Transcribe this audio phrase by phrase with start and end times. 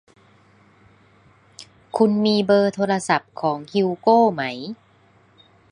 [1.97, 4.41] คุณมีเบอร์โทรศัพท์ของฮิวโกไหม